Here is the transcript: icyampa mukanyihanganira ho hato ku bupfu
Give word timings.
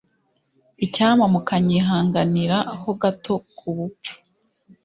icyampa 0.85 1.25
mukanyihanganira 1.33 2.57
ho 2.81 2.91
hato 3.01 3.33
ku 3.57 3.67
bupfu 3.77 4.13